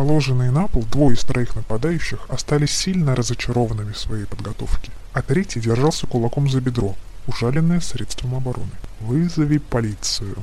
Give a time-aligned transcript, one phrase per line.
[0.00, 5.60] Положенные на пол двое из троих нападающих остались сильно разочарованными в своей подготовке, а третий
[5.60, 6.94] держался кулаком за бедро,
[7.26, 8.70] ужаленное средством обороны.
[9.00, 10.36] «Вызови полицию»,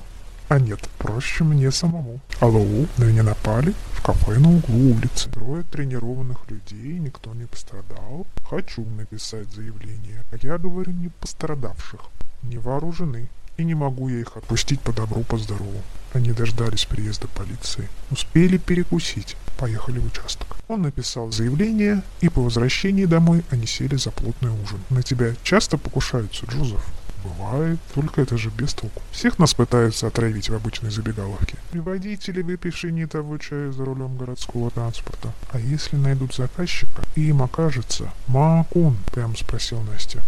[0.48, 2.20] а нет, проще мне самому.
[2.40, 2.64] Алло,
[3.00, 3.74] на меня напали?
[3.94, 5.32] В кафе на углу улицы.
[5.32, 8.28] Трое тренированных людей, никто не пострадал.
[8.48, 10.24] Хочу написать заявление.
[10.32, 12.02] А я говорю не пострадавших.
[12.44, 13.28] Не вооружены.
[13.58, 15.82] И не могу я их отпустить по добру, по здорову.
[16.18, 17.88] Они дождались приезда полиции.
[18.10, 19.38] Успели перекусить.
[19.60, 20.58] Поехали в участок.
[20.68, 24.80] Он написал заявление, и по возвращении домой они сели за плотный ужин.
[24.90, 26.84] На тебя часто покушаются, Джозеф?
[27.24, 29.04] Бывает, только это же без толку.
[29.12, 31.56] Всех нас пытаются отравить в обычной забегаловке.
[31.74, 35.32] И водители выпиши не того чая за рулем городского транспорта.
[35.52, 40.24] А если найдут заказчика, и им окажется Макун, прям спросил Настя.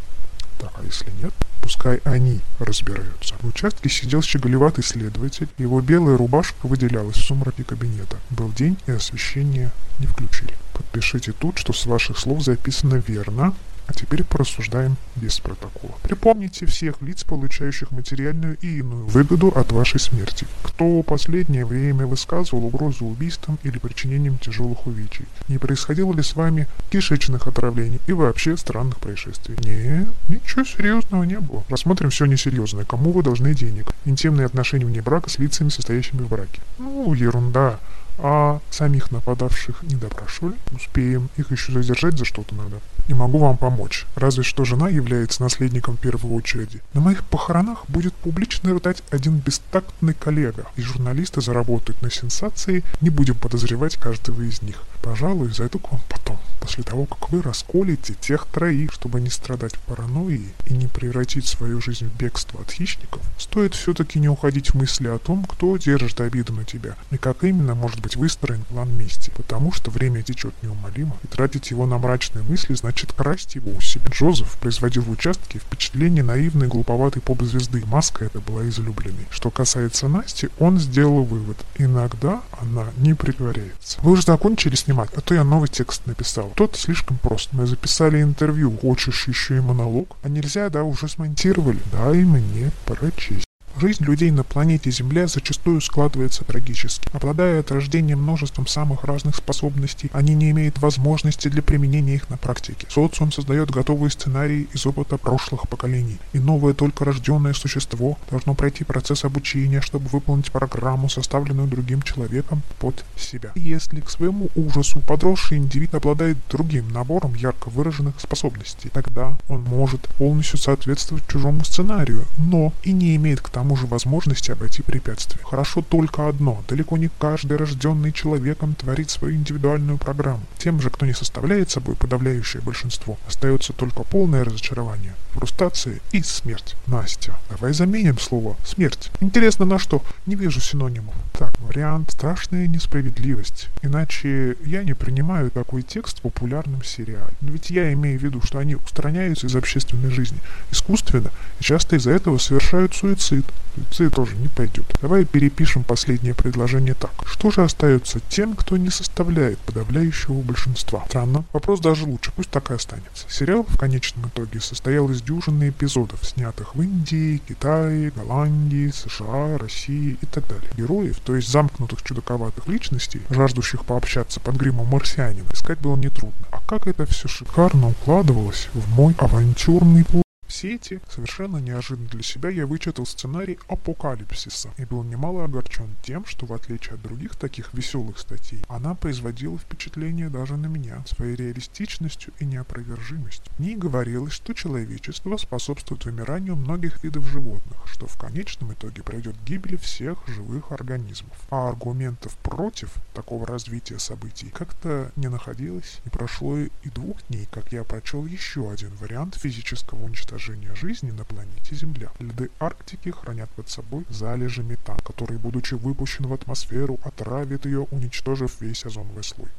[0.61, 1.33] А если нет?
[1.61, 3.35] Пускай они разбираются.
[3.41, 8.17] В участке сидел щеголеватый следователь, его белая рубашка выделялась в сумраке кабинета.
[8.29, 10.53] Был день, и освещение не включили.
[10.73, 13.53] Подпишите тут, что с ваших слов записано верно,
[13.89, 15.95] а теперь порассуждаем без протокола.
[16.03, 20.45] Припомните всех лиц, получающих материальную и иную выгоду от вашей смерти.
[20.61, 25.25] Кто последнее время высказывал угрозу убийством или причинением тяжелых увечий?
[25.47, 29.57] Не происходило ли с вами кишечных отравлений и вообще странных происшествий?
[29.63, 31.63] Нет, ничего серьезного не было.
[31.67, 32.85] Рассмотрим все несерьезное.
[32.85, 33.87] Кому вы должны денег?
[34.05, 36.61] Интимные отношения вне брака с лицами, состоящими в браке.
[36.77, 37.79] Ну, ерунда.
[38.21, 40.55] А самих нападавших не допрашивали.
[40.73, 41.29] Успеем.
[41.37, 42.79] Их еще задержать за что-то надо.
[43.07, 44.05] Не могу вам помочь.
[44.15, 46.81] Разве что жена является наследником первой очереди.
[46.93, 50.65] На моих похоронах будет публично рыдать один бестактный коллега.
[50.75, 52.83] И журналисты заработают на сенсации.
[53.01, 54.83] Не будем подозревать каждого из них.
[55.01, 56.39] Пожалуй, зайду к вам потом.
[56.59, 61.81] После того, как вы расколите тех троих, чтобы не страдать паранойей и не превратить свою
[61.81, 66.19] жизнь в бегство от хищников, стоит все-таки не уходить в мысли о том, кто держит
[66.19, 70.53] обиду на тебя и как именно может быть выстроен план мести, потому что время течет
[70.61, 74.09] неумолимо, и тратить его на мрачные мысли значит красть его у себя.
[74.11, 77.83] Джозеф производил в участке впечатление наивной глуповатой поп-звезды.
[77.85, 79.27] Маска эта была излюбленной.
[79.31, 81.57] Что касается Насти, он сделал вывод.
[81.77, 83.99] Иногда она не притворяется.
[84.01, 86.51] Вы уже закончили снимать, а то я новый текст написал.
[86.55, 87.49] Тот слишком прост.
[87.51, 88.75] Мы записали интервью.
[88.75, 90.17] Хочешь еще и монолог?
[90.23, 91.79] А нельзя, да, уже смонтировали.
[91.91, 93.48] Дай мне прочесть.
[93.79, 97.07] Жизнь людей на планете Земля зачастую складывается трагически.
[97.13, 102.35] Обладая от рождения множеством самых разных способностей, они не имеют возможности для применения их на
[102.35, 102.87] практике.
[102.89, 108.83] Социум создает готовые сценарии из опыта прошлых поколений, и новое только рожденное существо должно пройти
[108.83, 113.51] процесс обучения, чтобы выполнить программу, составленную другим человеком под себя.
[113.55, 120.01] Если к своему ужасу подросший индивид обладает другим набором ярко выраженных способностей, тогда он может
[120.17, 125.43] полностью соответствовать чужому сценарию, но и не имеет к тому тому же возможности обойти препятствия.
[125.43, 126.63] Хорошо только одно.
[126.67, 130.41] Далеко не каждый рожденный человеком творит свою индивидуальную программу.
[130.57, 136.75] Тем же, кто не составляет собой подавляющее большинство, остается только полное разочарование, фрустрация и смерть.
[136.87, 139.11] Настя, давай заменим слово «смерть».
[139.21, 140.01] Интересно на что?
[140.25, 141.13] Не вижу синонимов.
[141.33, 143.69] Так, вариант «страшная несправедливость».
[143.83, 147.33] Иначе я не принимаю такой текст в популярном сериале.
[147.41, 150.39] Но ведь я имею в виду, что они устраняются из общественной жизни
[150.71, 153.45] искусственно и часто из-за этого совершают суицид.
[153.91, 154.85] Суицид тоже не пойдет.
[155.01, 157.11] Давай перепишем последнее предложение так.
[157.25, 161.03] Что же остается тем, кто не составляет подавляющего большинства?
[161.07, 161.45] Странно.
[161.53, 162.31] Вопрос даже лучше.
[162.35, 163.25] Пусть так и останется.
[163.29, 170.17] Сериал в конечном итоге состоял из дюжины эпизодов, снятых в Индии, Китае, Голландии, США, России
[170.21, 170.69] и так далее.
[170.75, 176.45] Героев, то есть замкнутых чудаковатых личностей, жаждущих пообщаться под гримом марсианина, искать было нетрудно.
[176.51, 180.23] А как это все шикарно укладывалось в мой авантюрный план.
[180.59, 186.45] Сети, совершенно неожиданно для себя, я вычитал сценарий апокалипсиса и был немало огорчен тем, что
[186.45, 192.33] в отличие от других таких веселых статей, она производила впечатление даже на меня своей реалистичностью
[192.39, 193.45] и неопровержимостью.
[193.57, 199.41] В ней говорилось, что человечество способствует вымиранию многих видов животных, что в конечном итоге пройдет
[199.45, 201.37] гибели всех живых организмов.
[201.51, 207.71] А аргументов против такого развития событий как-то не находилось, и прошло и двух дней, как
[207.71, 212.09] я прочел еще один вариант физического уничтожения уничтожения жизни на планете Земля.
[212.19, 218.61] Льды Арктики хранят под собой залежи метана, который, будучи выпущен в атмосферу, отравит ее, уничтожив
[218.61, 219.49] весь озоновый слой.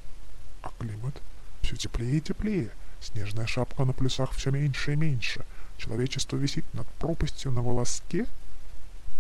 [0.62, 1.14] А климат?
[1.62, 2.70] Все теплее и теплее.
[3.00, 5.44] Снежная шапка на плюсах все меньше и меньше.
[5.78, 8.26] Человечество висит над пропастью на волоске.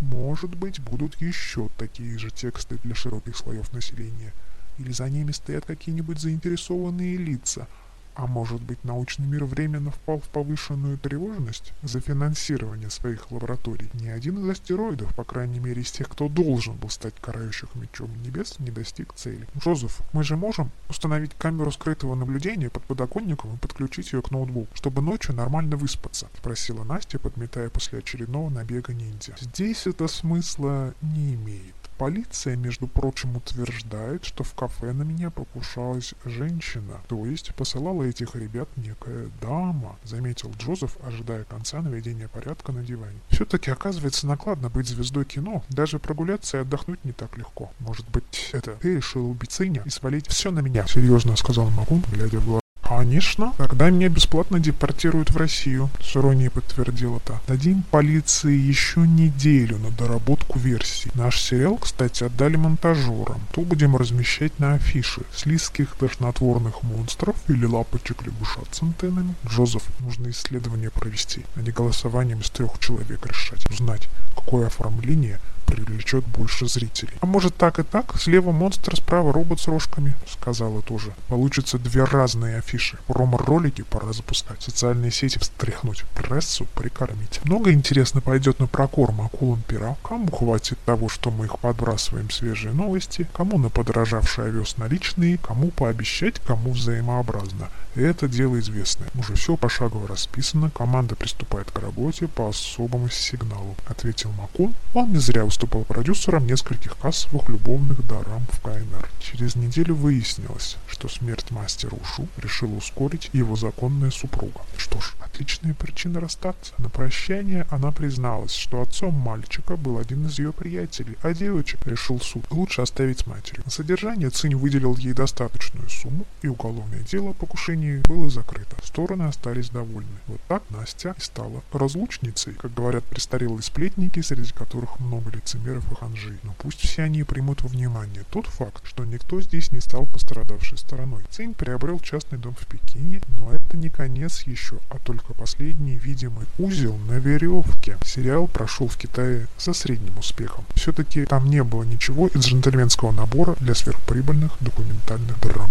[0.00, 4.32] Может быть, будут еще такие же тексты для широких слоев населения.
[4.78, 7.66] Или за ними стоят какие-нибудь заинтересованные лица–
[8.14, 13.88] А может быть, научный мир временно впал в повышенную тревожность за финансирование своих лабораторий?
[13.94, 18.10] Ни один из астероидов, по крайней мере из тех, кто должен был стать карающих мечом
[18.22, 19.46] небес, не достиг цели.
[19.58, 24.74] Джозеф, мы же можем установить камеру скрытого наблюдения под подоконником и подключить ее к ноутбуку,
[24.74, 26.28] чтобы ночью нормально выспаться?
[26.36, 29.34] Спросила Настя, подметая после очередного набега ниндзя.
[29.40, 31.79] Здесь это смысла не имеет.
[32.00, 38.34] Полиция, между прочим, утверждает, что в кафе на меня покушалась женщина, то есть посылала этих
[38.36, 43.18] ребят некая дама, заметил Джозеф, ожидая конца наведения порядка на диване.
[43.28, 47.70] Все-таки оказывается накладно быть звездой кино, даже прогуляться и отдохнуть не так легко.
[47.80, 50.86] Может быть, это ты решил убить сыня и свалить все на меня?
[50.86, 52.60] Серьезно сказал Магун, глядя в глаза
[52.90, 57.40] Конечно, тогда меня бесплатно депортируют в Россию, с иронией подтвердила та.
[57.46, 61.08] Дадим полиции еще неделю на доработку версий.
[61.14, 63.40] Наш сериал, кстати, отдали монтажерам.
[63.52, 65.22] То будем размещать на афише.
[65.32, 69.36] Слизких тошнотворных монстров или лапочек лягушат с антеннами.
[69.46, 73.70] Джозеф, нужно исследование провести, а не голосованием из трех человек решать.
[73.70, 75.38] Узнать, какое оформление
[75.70, 77.14] привлечет больше зрителей.
[77.20, 78.18] А может так и так?
[78.18, 81.14] Слева монстр, справа робот с рожками, сказала тоже.
[81.28, 82.98] Получится две разные афиши.
[83.06, 87.40] Промо-ролики пора запускать, социальные сети встряхнуть, прессу прикормить.
[87.44, 89.96] Много интересно пойдет на прокорм акулам пера.
[90.02, 95.70] Кому хватит того, что мы их подбрасываем свежие новости, кому на подорожавший овес наличные, кому
[95.70, 97.68] пообещать, кому взаимообразно.
[97.96, 99.08] Это дело известное.
[99.18, 104.74] Уже все пошагово расписано, команда приступает к работе по особому сигналу, ответил Макун.
[104.94, 109.08] Он не зря выступал продюсером нескольких кассовых любовных дорам в КНР.
[109.20, 114.60] Через неделю выяснилось, что смерть мастера Ушу решила ускорить его законная супруга.
[114.76, 116.72] Что ж, отличная причина расстаться.
[116.78, 122.20] На прощание она призналась, что отцом мальчика был один из ее приятелей, а девочек решил
[122.20, 123.62] суд лучше оставить с матерью.
[123.64, 128.76] На содержание Цинь выделил ей достаточную сумму, и уголовное дело покушения заседании было закрыто.
[128.82, 130.08] Стороны остались довольны.
[130.26, 135.94] Вот так Настя и стала разлучницей, как говорят престарелые сплетники, среди которых много лицемеров и
[135.94, 136.38] ханжей.
[136.42, 140.78] Но пусть все они примут во внимание тот факт, что никто здесь не стал пострадавшей
[140.78, 141.22] стороной.
[141.30, 146.46] Цинь приобрел частный дом в Пекине, но это не конец еще, а только последний видимый
[146.58, 147.96] узел на веревке.
[148.04, 150.64] Сериал прошел в Китае со средним успехом.
[150.74, 155.70] Все-таки там не было ничего из джентльменского набора для сверхприбыльных документальных драм.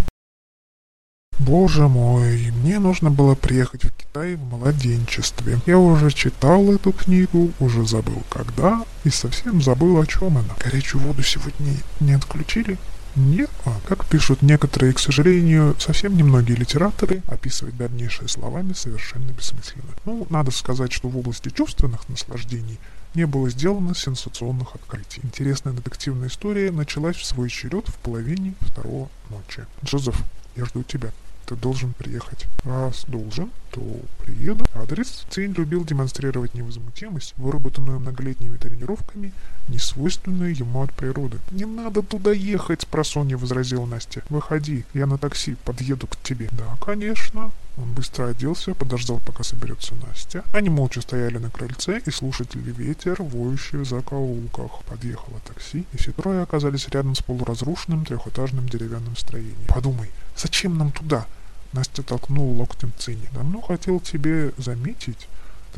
[1.40, 5.60] Боже мой, мне нужно было приехать в Китай в младенчестве.
[5.66, 10.54] Я уже читал эту книгу, уже забыл когда, и совсем забыл о чем она.
[10.62, 12.78] Горячую воду сегодня не отключили?
[13.16, 19.94] Нет, а как пишут некоторые, к сожалению, совсем немногие литераторы, описывать дальнейшие словами совершенно бессмысленно.
[20.04, 22.78] Ну, надо сказать, что в области чувственных наслаждений
[23.16, 25.22] не было сделано сенсационных открытий.
[25.24, 29.66] Интересная детективная история началась в свой черед в половине второго ночи.
[29.86, 30.22] Джозеф,
[30.58, 31.12] я жду тебя
[31.50, 32.46] ты должен приехать.
[32.64, 33.82] Раз должен, то
[34.24, 34.66] приеду.
[34.76, 35.26] Адрес.
[35.32, 39.34] Цинь любил демонстрировать невозмутимость, выработанную многолетними тренировками,
[39.68, 41.40] несвойственную ему от природы.
[41.50, 44.22] «Не надо туда ехать»,— спросонья возразила Настя.
[44.30, 46.50] «Выходи, я на такси подъеду к тебе».
[46.52, 47.52] «Да, конечно».
[47.78, 50.44] Он быстро оделся, подождал, пока соберется Настя.
[50.52, 54.84] Они молча стояли на крыльце и слушали ветер, воющий в закоулках.
[54.86, 59.68] Подъехало такси, и все трое оказались рядом с полуразрушенным трехэтажным деревянным строением.
[59.68, 61.26] «Подумай, зачем нам туда?»
[61.74, 63.30] Настя толкнула локтем Цинни.
[63.34, 65.28] «Давно хотел тебе заметить,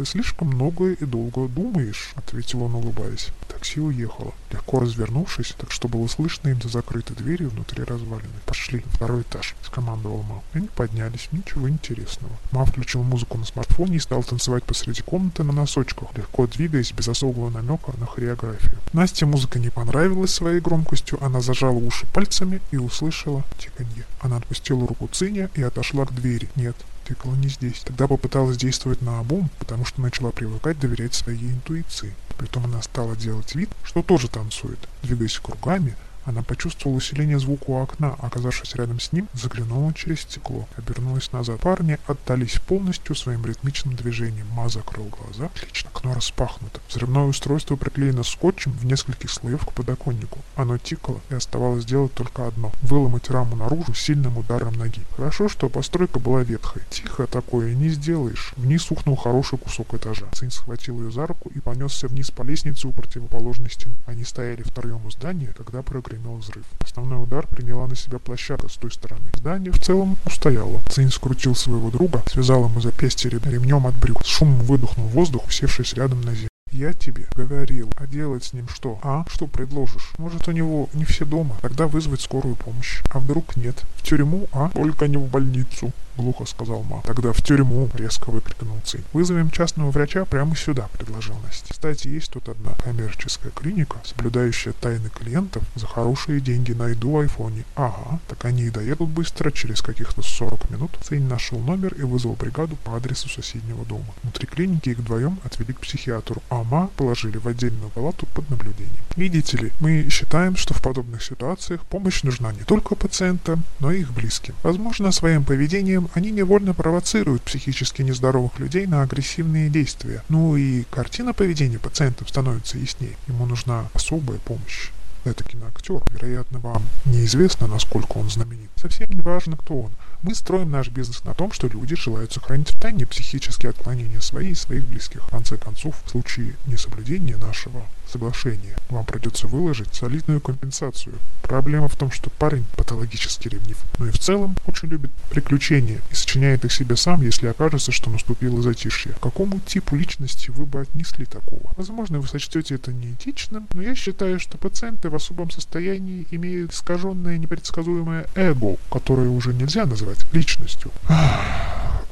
[0.01, 3.27] «Ты слишком много и долго думаешь»,— ответил он, улыбаясь.
[3.47, 8.33] Такси уехало, легко развернувшись, так что было слышно им за закрытой дверью внутри развалины.
[8.47, 10.41] «Пошли, второй этаж»,— скомандовал Ма.
[10.53, 12.31] Они поднялись, ничего интересного.
[12.51, 17.07] Ма включил музыку на смартфоне и стал танцевать посреди комнаты на носочках, легко двигаясь без
[17.07, 18.79] особого намека на хореографию.
[18.93, 24.05] Насте музыка не понравилась своей громкостью, она зажала уши пальцами и услышала тиканье.
[24.19, 26.49] Она отпустила руку Циня и отошла к двери.
[26.55, 26.75] Нет,
[27.11, 27.81] тыкала не здесь.
[27.83, 32.13] Тогда попыталась действовать на обум, потому что начала привыкать доверять своей интуиции.
[32.37, 37.81] Притом она стала делать вид, что тоже танцует, двигаясь кругами, она почувствовала усиление звука у
[37.81, 41.59] окна, оказавшись рядом с ним, заглянула через стекло, обернулась назад.
[41.59, 44.47] Парни отдались полностью своим ритмичным движением.
[44.53, 45.45] Ма закрыл глаза.
[45.45, 46.79] Отлично, окно распахнуто.
[46.89, 50.39] Взрывное устройство приклеено скотчем в нескольких слоев к подоконнику.
[50.55, 55.01] Оно тикало, и оставалось сделать только одно— выломать раму наружу сильным ударом ноги.
[55.15, 56.83] Хорошо, что постройка была ветхой.
[56.89, 58.53] Тихо такое не сделаешь.
[58.57, 60.27] Вниз ухнул хороший кусок этажа.
[60.33, 63.95] Сын схватил ее за руку и понесся вниз по лестнице у противоположной стены.
[64.05, 66.65] Они стояли втроем у здания, когда прогремел прогремел взрыв.
[66.79, 69.29] Основной удар приняла на себя площадка с той стороны.
[69.33, 70.81] Здание в целом устояло.
[70.89, 74.23] Цинь скрутил своего друга, связал ему запястье ремнем от брюк.
[74.25, 76.50] С шумом выдохнул воздух, усевшись рядом на землю.
[76.71, 78.97] Я тебе говорил, а делать с ним что?
[79.03, 79.25] А?
[79.29, 80.13] Что предложишь?
[80.17, 81.57] Может у него не все дома?
[81.61, 83.01] Тогда вызвать скорую помощь.
[83.11, 83.83] А вдруг нет?
[83.97, 84.69] В тюрьму, а?
[84.69, 85.91] Только не в больницу.
[86.17, 87.01] Глухо сказал Ма.
[87.05, 89.03] Тогда в тюрьму, резко выкрикнул Цинь.
[89.13, 91.73] Вызовем частного врача прямо сюда, предложил Настя.
[91.73, 96.73] Кстати, есть тут одна коммерческая клиника, соблюдающая тайны клиентов за хорошие деньги.
[96.73, 97.63] Найду в айфоне.
[97.75, 100.91] Ага, так они и доедут быстро, через каких-то 40 минут.
[101.01, 104.05] Цинь нашел номер и вызвал бригаду по адресу соседнего дома.
[104.23, 108.91] Внутри клиники их вдвоем отвели к психиатру, а Ма положили в отдельную палату под наблюдением.
[109.15, 114.01] Видите ли, мы считаем, что в подобных ситуациях помощь нужна не только пациентам, но и
[114.01, 114.53] их близким.
[114.63, 120.23] Возможно, своим поведением они невольно провоцируют психически нездоровых людей на агрессивные действия.
[120.29, 123.15] Ну и картина поведения пациентов становится яснее.
[123.27, 124.89] Ему нужна особая помощь.
[125.23, 126.01] Это киноактер.
[126.11, 128.69] Вероятно, вам неизвестно, насколько он знаменит.
[128.75, 129.91] Совсем не важно, кто он.
[130.23, 134.51] Мы строим наш бизнес на том, что люди желают сохранить в тайне психические отклонения свои
[134.51, 135.23] и своих близких.
[135.23, 141.15] В конце концов, в случае несоблюдения нашего соглашения, вам придется выложить солидную компенсацию.
[141.41, 146.15] Проблема в том, что парень патологически ревнив, но и в целом очень любит приключения и
[146.15, 149.13] сочиняет их себе сам, если окажется, что наступило затишье.
[149.13, 151.73] К какому типу личности вы бы отнесли такого?
[151.77, 157.37] Возможно, вы сочтете это неэтичным, но я считаю, что пациенты в особом состоянии имеют искаженное
[157.37, 160.91] непредсказуемое эго, которое уже нельзя назвать личностью.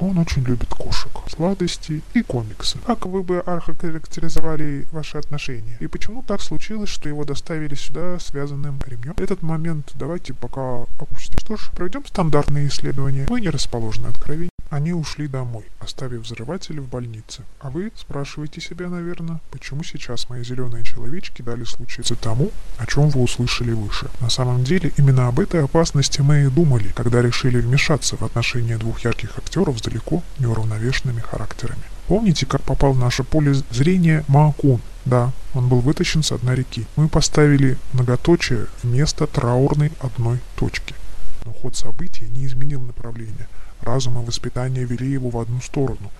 [0.00, 2.78] Он очень любит кошек, сладости и комиксы.
[2.86, 5.76] Как вы бы охарактеризовали ваши отношения?
[5.78, 9.14] И почему так случилось, что его доставили сюда связанным ремнем?
[9.18, 11.38] Этот момент давайте пока опустим.
[11.38, 13.26] Что ж, проведем стандартные исследования.
[13.28, 14.50] Вы не расположены откровением.
[14.70, 17.42] Они ушли домой, оставив взрыватель в больнице.
[17.58, 23.08] А вы спрашиваете себя, наверное, почему сейчас мои зеленые человечки дали случиться тому, о чем
[23.08, 24.08] вы услышали выше.
[24.20, 28.78] На самом деле, именно об этой опасности мы и думали, когда решили вмешаться в отношения
[28.78, 31.82] двух ярких актеров с далеко неуравновешенными характерами.
[32.08, 34.80] Помните, как попал в наше поле зрения Маакун?
[35.04, 36.86] Да, он был вытащен с дна реки.
[36.96, 40.94] Мы поставили многоточие вместо траурной одной точки.
[41.44, 43.48] Но ход событий не изменил направление–
[43.82, 46.10] Разум и воспитание вели его в одну сторону,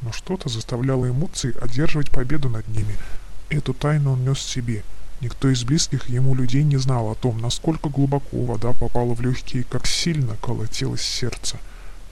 [0.00, 2.96] но что-то заставляло эмоции одерживать победу над ними.
[3.50, 4.82] Эту тайну он нес в себе.
[5.20, 9.64] Никто из близких ему людей не знал о том, насколько глубоко вода попала в легкие,
[9.64, 11.58] как сильно колотилось сердце.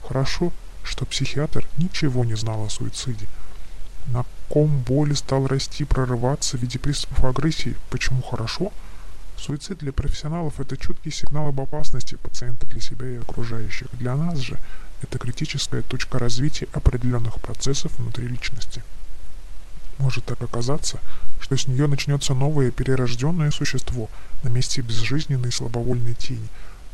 [0.07, 0.51] Хорошо,
[0.85, 3.27] что психиатр ничего не знал о суициде.
[4.07, 7.75] На ком боли стал расти, прорываться в виде приступов агрессии.
[7.89, 8.71] Почему хорошо?
[9.37, 13.87] Суицид для профессионалов– это чуткий сигнал об опасности пациента для себя и окружающих.
[13.93, 14.57] Для нас же
[15.01, 18.83] это критическая точка развития определенных процессов внутри личности.
[19.97, 20.99] Может так оказаться,
[21.39, 24.09] что с нее начнется новое перерожденное существо
[24.43, 26.47] на месте безжизненной слабовольной тени,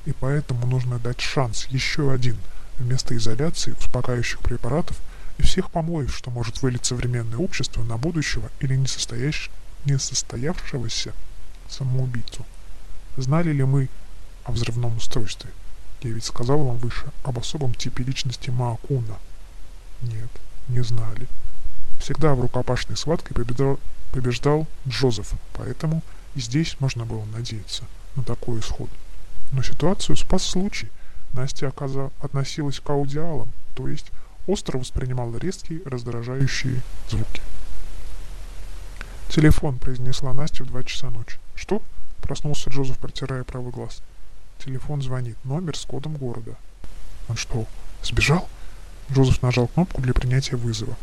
[0.05, 2.38] и поэтому нужно дать шанс, еще один,
[2.81, 4.97] вместо изоляции, успокаивающих препаратов
[5.38, 8.75] и всех помоев, что может вылить современное общество на будущего или
[9.85, 11.13] несостоявшегося
[11.69, 12.45] самоубийцу.
[13.17, 13.89] Знали ли мы
[14.43, 15.50] о взрывном устройстве?
[16.01, 19.17] Я ведь сказал вам выше об особом типе личности Маакуна.
[20.01, 20.29] Нет,
[20.67, 21.27] не знали.
[22.00, 23.79] Всегда в рукопашной схватке побеждал,
[24.11, 26.01] побеждал Джозеф, поэтому
[26.33, 27.83] и здесь можно было надеяться
[28.15, 28.89] на такой исход.
[29.51, 30.89] Но ситуацию спас случай.
[31.33, 34.11] Настя, оказа, относилась к аудиалам, то есть
[34.47, 37.41] остро воспринимала резкие, раздражающие звуки.
[39.29, 41.38] «Телефон»,— произнесла Настя в два часа ночи.
[41.55, 41.81] «Что?»–
[42.21, 44.01] проснулся Джозеф, протирая правый глаз.
[44.63, 45.38] Телефон звонит.
[45.45, 46.55] Номер с кодом города.
[47.29, 47.65] «Он что,
[48.03, 48.50] сбежал?»
[49.11, 50.95] Джозеф нажал кнопку для принятия вызова.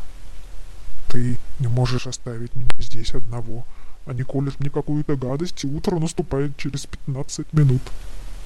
[1.08, 3.64] «Ты не можешь оставить меня здесь одного.
[4.06, 7.82] Они колят мне какую-то гадость, и утро наступает через 15 минут.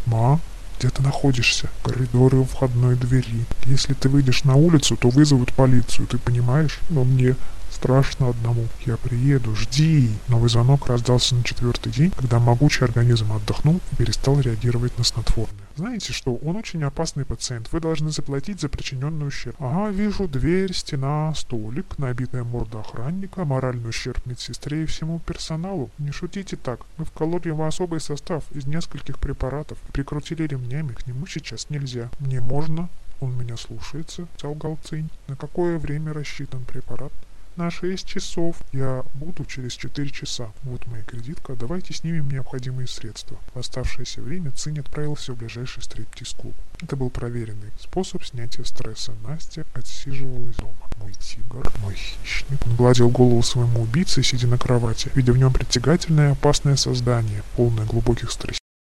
[0.06, 0.40] Ма,
[0.78, 1.68] где ты находишься?
[1.82, 3.44] Коридоры у входной двери.
[3.64, 6.78] Если ты выйдешь на улицу, то вызовут полицию, ты понимаешь?
[6.88, 7.36] Но мне
[7.82, 8.68] страшно одному.
[8.86, 10.08] Я приеду, жди.
[10.28, 15.66] Новый звонок раздался на четвертый день, когда могучий организм отдохнул и перестал реагировать на снотворное.
[15.74, 19.56] Знаете что, он очень опасный пациент, вы должны заплатить за причиненный ущерб.
[19.58, 25.90] Ага, вижу, дверь, стена, столик, набитая морда охранника, моральный ущерб медсестре и всему персоналу.
[25.98, 31.26] Не шутите так, мы вкололи ему особый состав из нескольких препаратов прикрутили ремнями, к нему
[31.26, 32.10] сейчас нельзя.
[32.20, 35.08] Мне можно, он меня слушается, солгал Цинь.
[35.26, 37.12] На какое время рассчитан препарат?
[37.56, 38.56] На 6 часов.
[38.72, 40.52] Я буду через 4 часа.
[40.62, 43.38] Вот моя кредитка, давайте снимем необходимые средства.
[43.54, 46.54] В оставшееся время Цинь отправился в ближайший стриптиз-клуб.
[46.80, 49.12] Это был проверенный способ снятия стресса.
[49.26, 50.74] Настя отсиживалась дома.
[50.98, 52.66] Мой тигр, мой хищник.
[52.66, 57.42] Он гладил голову своему убийце, сидя на кровати, видя в нем притягательное и опасное создание,
[57.56, 58.61] полное глубоких страстей